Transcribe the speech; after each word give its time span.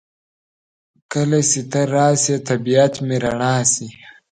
کله 1.11 1.39
چې 1.49 1.61
ته 1.71 1.81
راشې 1.93 2.35
طبیعت 2.49 2.93
مې 3.05 3.17
رڼا 3.23 3.55
شي. 3.73 3.87